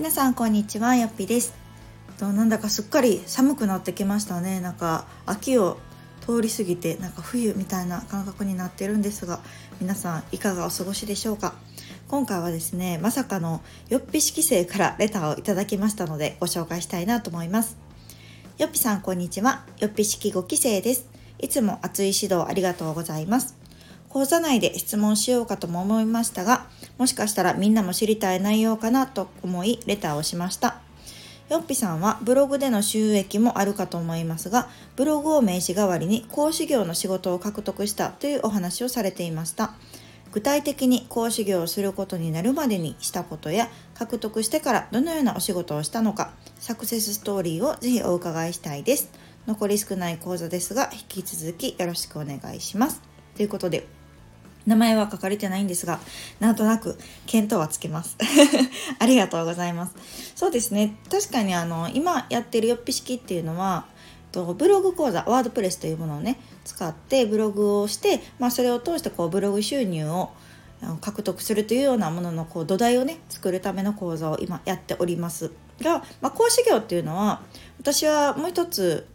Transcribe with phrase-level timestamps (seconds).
[0.00, 1.52] 皆さんこんにちはよっぴです。
[2.18, 4.58] となんだかすっかり寒くなってきましたね。
[4.58, 5.76] なんか秋を
[6.22, 9.40] 通り過ぎてなんか冬みたいな感覚になってるんですが
[9.78, 11.52] 皆さんいかがお過ごしでしょうか。
[12.08, 13.60] 今回はですねまさかの
[13.90, 17.76] よっぴ式生からレターをいただきましたのでご紹介したいなと思います。
[18.56, 19.66] よっぴさんこんにちは。
[19.80, 21.10] よっぴ式5期生です。
[21.38, 23.59] いつも熱い指導ありがとうございます。
[24.10, 26.66] 講座内で質問しようかとも思いましたが、
[26.98, 30.80] もしかしたらみんなも知りたい内容かなと思いレターをしました。
[31.48, 39.74] よっぴさんはブログでの収益もあるかと思いますが、ブログを名刺代わりに講師業の仕事を獲得したというお話をされていました。
[40.32, 49.10] 具体的に講師業をすることになるまでにしたことや獲得してからどのようなお仕事をしたのかサクセスストーリーをぜひお伺いしたいです
[49.48, 53.02] 残り少ない講座ですが引き続きよろしくお願いします
[53.36, 53.88] ということで
[54.66, 56.00] 名前は書かれてないんですが、
[56.38, 58.16] なんとなく見当はつけます。
[58.98, 59.94] ありがとうございます。
[60.34, 60.96] そうですね。
[61.10, 63.86] 確かにあの、今やってるよっぴ式っていうのは、
[64.32, 70.30] とブログ講座、ワードプレスというものをね、使ってブログをして、まあ、それを通してこうブログ収入を
[71.00, 75.50] 獲得するというようなもののこう土台をね作るための講座を今やっております
[75.82, 77.42] が、まあ、講師業っていうのは
[77.78, 79.06] 私はもう一つ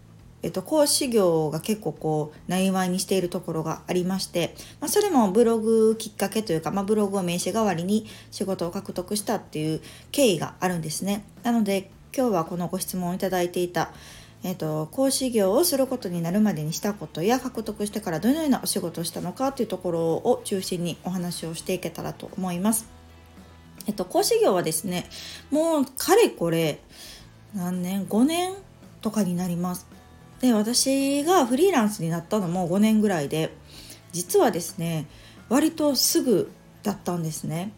[0.45, 11.25] えっと、講師業が結構こう内々にしているところがありまして、まあ、それもブログきっかけというか、まあ、ブログを名刺代わりに仕事を獲得したっていう経緯があるんですね。
[11.41, 13.91] なので今日はこのご質問をいただいていた、
[14.43, 22.87] えっと、講師業をすることになるまでにしたことや獲得してからどのようなお仕事をしたのかというところを中心にお話をしていけたらと思います。
[23.87, 25.09] えっと、講師業はですね
[25.49, 26.81] もうかれこれ
[27.55, 28.53] 何年？5年
[29.02, 29.94] とかになります
[30.41, 33.55] で私がフリーランスになったのも5年ぐらいで
[34.11, 35.08] 実はですね
[35.50, 36.52] 割とすぐ
[36.83, 37.72] だったんですね。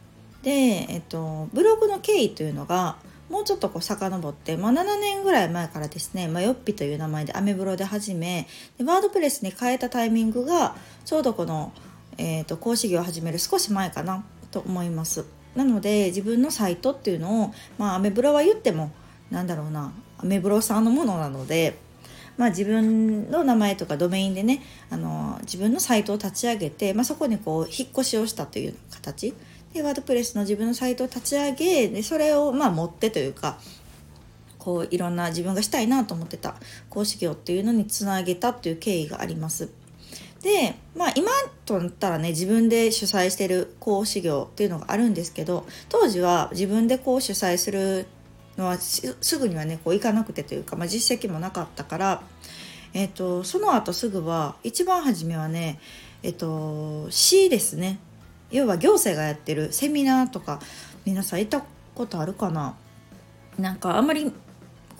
[0.43, 0.51] で、
[0.89, 2.97] えっと、ブログの経緯というのが
[3.29, 11.73] もうちょっとこう遡って、まあ、7年ぐらい前からですね、まあ、よっぴという名前でアメブロで始めでワードプレスに変えたタイミングがちょうどこの、
[12.17, 15.25] えーと、講師業を始める少し前かなと思います。
[15.55, 18.91] なので自分のサイトっていうのを、まあ、アメブロは言っても
[19.31, 21.79] なんだろうなアメブロさんのものなので
[22.37, 29.33] まあ、自分の名前とかドメインでねあの自分のサイトを立ち上げて、まあ、そこにこう引っ越しをしたという形
[29.73, 33.59] でワードプレスの自分のサイトを立ち上げでそれをまあ持ってというか
[34.59, 36.55] こういろんな自分がしたいなと思ってた
[36.89, 39.69] 講師業っていうのにつなげたっていう経緯があります。
[40.41, 41.31] でまあ今
[41.65, 48.05] となったらね自分で主催してる講師業っていうのがあるんですけど当時は自分でこう主催する
[48.57, 52.21] のはすぐにはねこう行かなくてというか、まあ、実績もなかったから、
[52.93, 55.79] えーと、その後すぐは一番初めはね
[56.23, 57.99] えっ、ー、と市ですね
[58.49, 60.59] 要は行政がやってるセミナーとか
[61.05, 61.63] 皆さん行った
[61.95, 62.75] ことあるかな？
[63.57, 64.31] なんかあんまり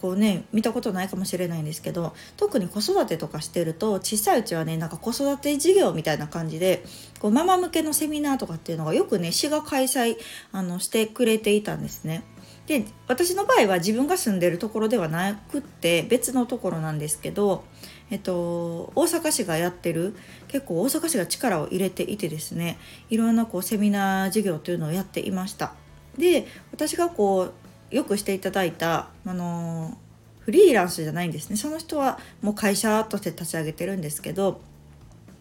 [0.02, 6.84] こうね見たことないかもしれないんですけど特に子育てとかしてると小さいうちはねなんか子育て事業みたいな感じで
[7.20, 10.18] こうママ向けのセミナーとかっていうのがよくね市が開催
[10.52, 12.24] あのしてくれていたんですね。
[12.68, 17.64] で私の場合は自分が住んでるところではなくって別のところなんですけど、
[18.12, 20.16] えっと、大阪市がやってる
[20.50, 22.78] 結構大阪市が力を入れていてですね
[23.10, 25.74] いろんなこうセミナー授業というのをやっていました。
[26.18, 27.54] で私がこ
[27.92, 29.98] うよくしていただいたあの
[30.40, 34.62] フリーランスじゃないんですねその人はもう会社として立ち上げてるんですけど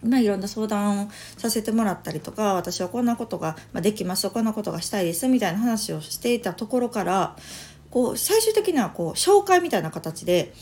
[0.04, 7.36] まあ、いろんな相談をさせてもらったりとか私はこんなことができますこんなことがしたいですみたいな話をしていたところから
[7.90, 10.52] こう最終的にはこう紹介みたいな形で、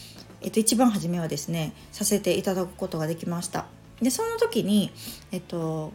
[0.40, 3.66] えっと、一番初めはですねさせていただくことができました。
[4.00, 4.90] でその時に、
[5.30, 5.92] えっと、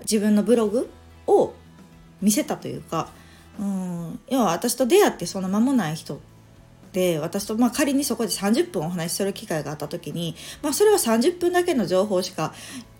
[0.00, 0.90] 自分のブログ
[1.26, 1.54] を
[2.20, 3.08] 見せたというか
[3.58, 6.20] うん要は私と出会ってそんな間もない人
[6.92, 12.52] で私とまあ仮にそこで30分お話しする機会があった時に、まあ、それは30分だけの情報しか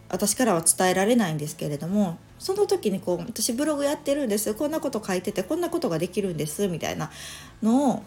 [0.08, 7.10] 私からは伝えられないんですけれどもその時にこう私ブログやってるんですこんなこと書いててこんなことができるんですみたいな
[7.62, 8.02] のを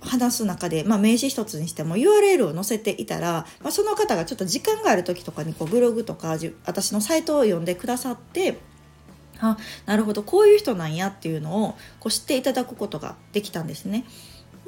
[0.00, 8.58] 話す中で、まあ、名刺一つにしても URL を載せていたら、まあ、その方がちょっと時間がある時とかにこうブログとか私のサイトを読んでくださって
[9.40, 14.04] あなるほどこういう人なんやっていうのをこう知っていただくことができたんですね。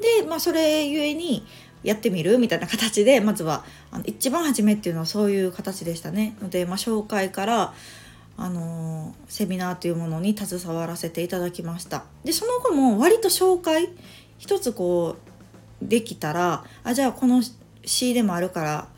[0.02, 1.46] で、まあ、それゆえに
[1.82, 6.36] やってみるみたいな形でまずはあの一番初めっていうのはそういう形でしたね。
[6.40, 7.74] ので、まあ、紹介から
[8.36, 12.04] あのセミナーというものに携わらせていただきました。
[12.24, 13.90] でその後も割と紹介
[14.38, 15.16] 一つこ
[15.80, 17.42] うできたらあじゃあこの
[17.84, 18.88] C でもあるから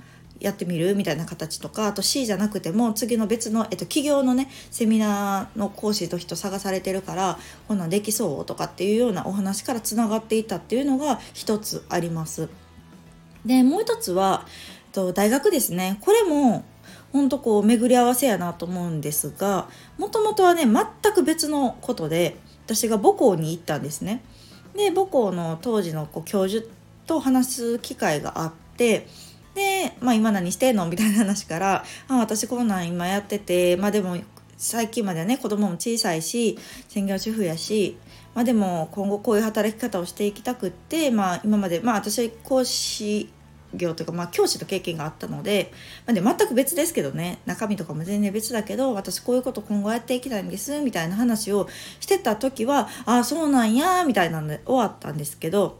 [0.44, 12.48] やってみるみたいな形とかあと C じゃなくても次の別の、えっと、企業のねセミナーの講師と人探されてるからこんなんできそうとかっていうようなお話からつながっていたっていうのが一つあります。
[13.46, 16.64] でもう一つは、えっと、大学ですねこれも
[17.12, 19.68] ほんとこう巡り合わせやなと思うんですが
[19.98, 22.36] もともとはね全く別のことで
[22.66, 24.22] 私が母校に行ったんですね。
[24.74, 26.66] で母校の当時のこう教授
[27.06, 29.06] と話す機会があって
[29.54, 30.86] で、まあ、今何してんの？
[30.88, 34.16] みたいな話から「あ私こんなん今やっててまあでも
[34.56, 36.58] 最近まではね子供も小さいし
[36.88, 37.96] 専業主婦やし
[38.34, 43.30] まあでも今後こういう働き方をしていきたくって、まあ、今までまあ私講師
[43.76, 45.72] 業というか、まあ、教師と経験があったので,、
[46.06, 51.68] まあ、で全く別ですけどね中身とかも全然別だけど私こういうこと今後やっていきたいんですみたいな話を
[52.00, 55.78] してた時はああそうなんやみたいなんで終わったんですけど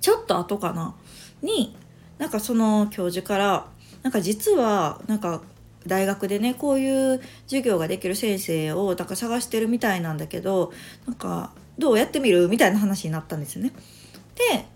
[0.00, 0.94] ちょっと後かな
[1.42, 1.76] に
[2.18, 3.66] なんかその教授から
[4.02, 5.42] なんか実はなんか
[5.86, 10.72] 大学でねこういう授業ができる先生をだか探してるみたいなんだけど
[11.06, 13.72] なんかどうやってみるみたいな話になったんですよね。
[14.52, 14.66] で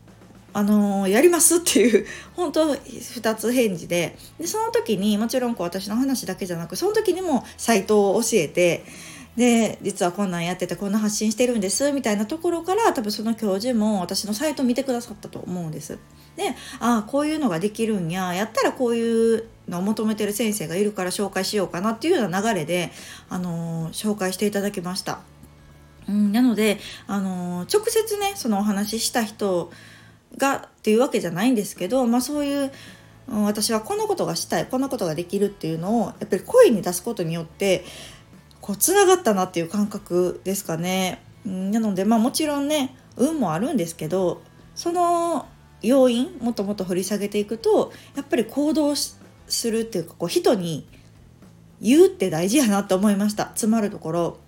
[0.54, 2.06] あのー、やりますっていう
[2.36, 8.84] 本当2つ返事ででその時にもちろんこう私の話だけじゃなくその時にもサイトを教えて
[9.36, 15.98] で実はこんなんやっててこんな発信してるんですみたいなところから多分その教授も私のサイト見てくださったと思うんです。
[16.36, 16.50] で
[16.80, 22.90] ああこういうのができるんややったらこういうのを求めてる先生がいるから紹介しようかなっていうような流れで、
[23.28, 25.20] あのー、紹介していただきました。
[26.08, 29.70] うん、なので、あのー、直接ねそのお話しした人
[30.36, 32.72] がっていうわけじゃないんですけど、まあ、そういう、
[33.28, 37.84] 私はこのことがしたいこんなことができるっていうのをやっぱり声に出すことによって
[38.62, 41.20] こうつながったなっていう感覚ですかね。
[41.44, 44.40] なのでまあもちろんね運もあるんですけど
[44.74, 45.46] その
[45.82, 49.18] 要因もっともっと掘り下げていくとやっぱり行動す
[49.64, 50.86] るっていうかこう人に
[51.80, 54.38] 言うって大事やなって思いましたつまるところ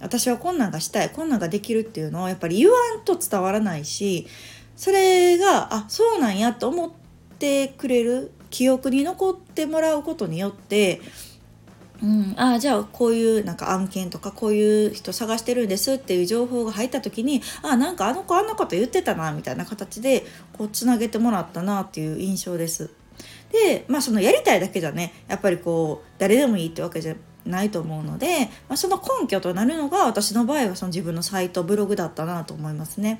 [0.00, 4.26] 私はこんなんがしたいこんなんができるっていうのをやっぱり言わんと伝わらないし
[4.76, 6.90] それがあそうなんやと思っ
[7.38, 11.02] てくれる記憶に残ってもらうことによって
[12.02, 20.24] うん、あじゃあこういうなんか案件とかこういう人探してるんですっていう情報が入った時にあなんかあの子あんなこと言ってたなみたいな形で
[20.54, 22.90] こうつなげてもらったなっていう印象です。
[23.52, 33.08] でまあそのやりたいだけじゃねやっぱりこう誰でもいいってわけじゃないと思うので、まあ、その根拠となるのが私の場合はその自分のサイトブログだったなと思いますね。
[33.10, 33.18] やっ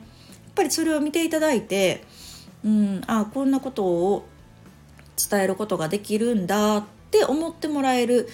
[0.55, 2.05] ぱりそれを見ていただいて、
[2.65, 4.27] うん、あこんなことを
[5.31, 8.29] 伝えることができるんだって思ってもらえる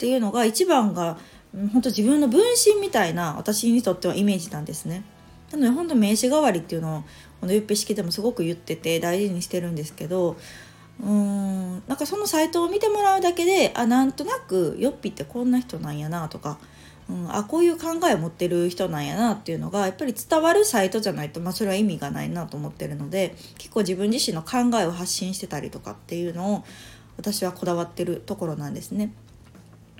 [0.00, 1.18] っていうのが一番が
[1.52, 5.04] 本当自分の分身みたいな私にとってはイメージなんですね。
[5.52, 7.04] なので本当名刺代わりっていうのを
[7.42, 10.36] このゆっぺ式でもすごく言ってて大事にしてるんですけど
[11.02, 16.58] うーんなんかそのサイトを見てもらうだけであなんとなくよっぴってこんな人なんやなとか
[17.10, 26.64] うん、あこういう考えを持ってる人なんやなっていうのがやっぱり伝わるサイトじゃないと、まあ、それは意味がないなと思ってるので結構自分自身の考えを発信してたりとかっていうのを
[27.16, 29.12] 私はこだわってるところなんですね。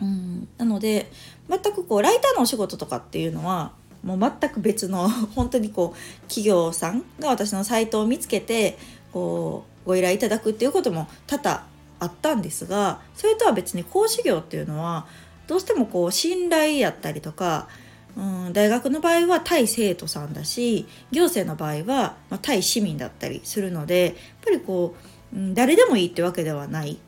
[0.00, 1.10] うん、なので
[1.48, 8.78] 全くこうライターのお仕事とかっていうのはもう全く別の 本当にこう企業さんが私のサイトを見つけて
[9.12, 11.66] こうご依頼いただくっていうことも多々
[12.00, 15.06] あったんですがそれとは別に講師業っていうのは
[15.46, 17.68] どうしてもこう信頼やったりとか、
[18.16, 24.94] うん、大学の場合は対生徒さんだし行政の場合は、ま、対市民だったりするのでやっぱりこ
[25.34, 26.98] う、うん、誰でもいいってわけではない、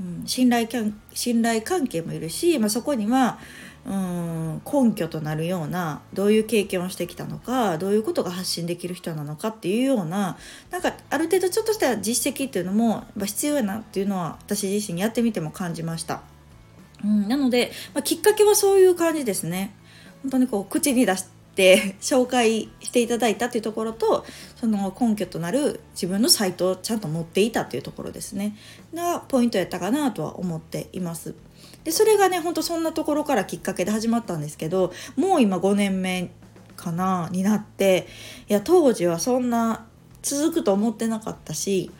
[0.00, 0.66] うん、信頼
[1.12, 3.38] 信頼関係もいるし、まあ、そこには
[3.86, 10.38] うん根拠となるようなどういう経験をしてきたのかどういうことが発信できる人なのかっていうような
[10.70, 16.22] なんかある程度ちょっとした実績っていうのも必要やなっていうのは私自身やってみても感じました。
[17.04, 19.74] うん、なので、まあ、きっかけはそういう感じですね。
[20.22, 24.24] 本当にこう口に出して紹介していただいたというところと
[24.56, 28.56] その根拠となる自分のサイトをちゃんと持っていたというところですね
[28.94, 31.34] がポイントやったかなとは思っています。
[31.84, 36.30] でそれがねほんとそんなところからきっかけで始まったんですけどもう今5年目
[36.76, 38.06] かなになって
[38.48, 39.86] いや当時はそんな
[40.22, 41.90] 続くと思ってなかったし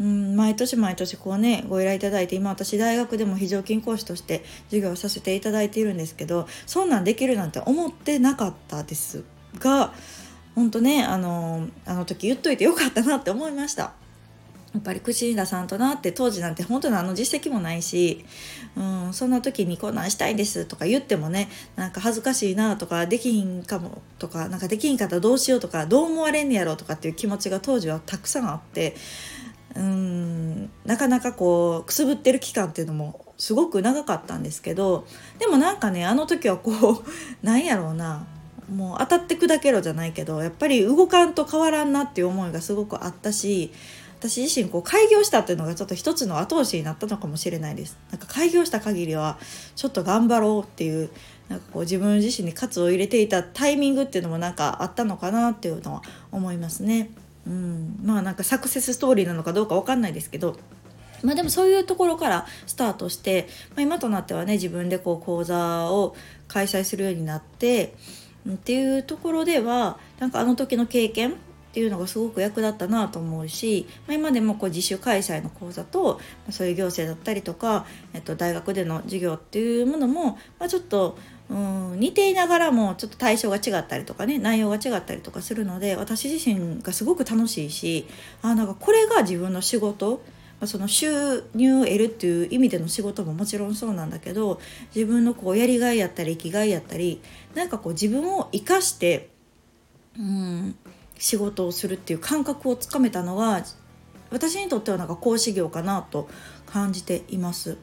[0.00, 9.22] うん毎年毎年こうねご依頼いただいて今私大学でも非常勤講師として授業をさせていただいているんですけどそんなんできるなんて思ってなかったです
[9.58, 9.94] が
[10.54, 13.92] 本当ねあのあの時言っといてよかったなって思いました。
[14.74, 18.24] やっぱり口に出さんとなって当時なんて本当にあの実績もないし、
[18.76, 28.96] うん、そんな時にこんなんしたいんですとか言ってもねなんか恥ずかしいなとかできひんかもとかなんかできひんかったらどうしようとかどう思われんねやろうとかっていう気持ちが当時はたくさんあって
[29.76, 35.06] うんなかなかこうくすぶってる期間っていうのもすごく長かったんですけど
[35.38, 37.04] でもなんかねあの時はこう
[37.44, 38.26] なんやろうな
[38.72, 43.72] もう当たって砕けろじゃないけどやっぱり動かんと変わらんなっていう思いがすごくあったし
[44.20, 49.38] 私自身こう開業したっていうのがちょっと一つの後押しになったのかもしれないですなんか開業した限りは
[49.76, 51.10] ちょっと頑張ろうっていう
[51.48, 56.02] なんかこう自分自身に喝を入れていたタイミングっていうのもなんかあったのかなっていうのは
[56.32, 57.10] 思いますね。
[57.46, 60.56] うん、まあなんかサクセスストーリーなのかどうか分かんないですけど
[61.22, 66.14] まあでもそういうところからスタートして、まあ、今となってはね自分でこう講座を
[66.48, 67.94] 開催するようになって
[68.48, 71.34] っていうところではなんかあの時の経験っ
[71.74, 81.18] ていうのがすごく役立ったなと思うし、まあ、今でもこう自主開催の講座と、ま、そういう行政だったりとか、えっと、大学での授業っていうものも、まあ、ちょっと
[81.50, 88.06] うん似ていながらもちょっと対象が違ったりとかね内容が違ったりとかするので私自身がすごく楽しいし
[88.42, 90.22] あなんかこれが自分の仕事
[90.66, 94.60] その収入を得るっていう意味での仕事ももちろんそうなんだけど
[94.94, 97.20] 自分のこうやりがいやったり生きがいやったり
[97.54, 99.28] なんかこう自分を生かして
[100.18, 100.76] うん
[101.18, 103.62] 仕事をするっていう感覚をつかめたのは
[104.30, 106.28] 私にとってはなんか講師業かなと
[106.66, 107.76] 感じています。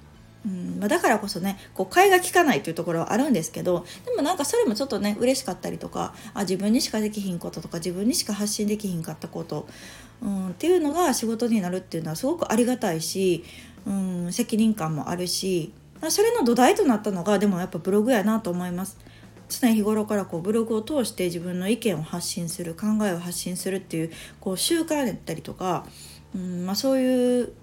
[0.45, 9.67] うんま、だからこそねこう替えが利かないというところはあるんですけどでもなんかそれもちょっとね嬉しかったりとかあ自分にしかできひんこととか自分にしか発信できひんかったこと、
[10.21, 13.43] うん、っていうのが仕事になるっていうのはすごくありがたいし、
[13.85, 15.73] うん、責任感もあるし
[16.09, 18.97] それの土台となったのがでもやっぱブログやなと思います。
[19.49, 25.85] 常日頃からこうブログを通して自分の意見を発信する考えを発信するっていうこう習慣だったりとか、
[26.33, 27.53] うんまあ、そういう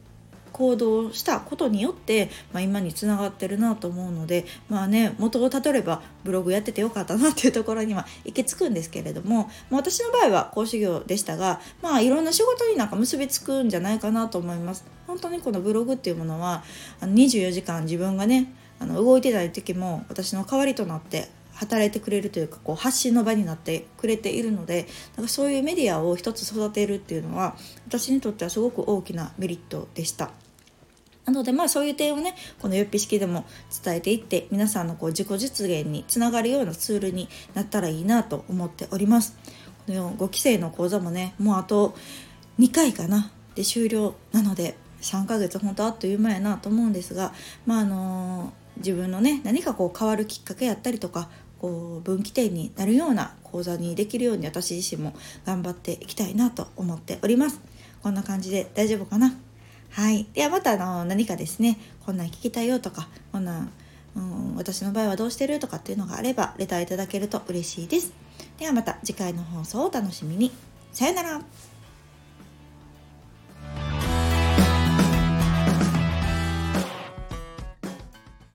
[0.59, 14.85] 行動したことによって、まあ、今につながってるなと思うのでまあね元をたどればブログやっててよかったなっていうところには行き着くんですけれども、まあ、私の場合は講師業でしたがまあいろんな仕事になんか結びつくんじゃないかなと思います。
[15.07, 16.63] 本当にこのブログっていうものは
[17.01, 24.87] 24時間自分がねあの動いてない時も私の代わりとなって働いてくれるというかこう発信の場になってくれているので
[25.17, 30.31] なんかそういうメディアを一つ育てるっていうのは私にとってはすごく大きなメリットでした。
[31.29, 33.45] なのでまあそういう点をねこのよっぴ式でも
[33.85, 39.37] 伝えていって皆さんのこう自己実現につながるようなツールになったらいいなと思っております。
[39.87, 41.95] この5期生の講座もねもうあと
[42.59, 47.35] 2回かなで終了なので3ヶ月本当あっという間やなと思うんですが
[47.67, 57.61] まああのー、自分のね何かこう変わるきっかけやったりとかこう分岐点になるような講座にできるように私自身も頑張っていきたいなと思っております
[58.03, 59.35] こんな感じで大丈夫かな？
[59.91, 60.27] はい。
[60.35, 63.73] ではまたあの何かですねこんなん聞きたいよとかこんなん
[64.17, 68.13] うん私の場合はどうしてるとかっていうのがあればレターいただけると嬉しいです。
[68.59, 70.53] ではまた次回の放送をお楽しみに。
[70.93, 71.41] さよなら。